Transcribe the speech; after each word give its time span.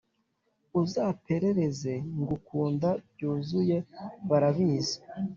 uzapererezengukunda 0.81 2.89
byuzuye 3.11 3.77
barabizi 4.29 4.97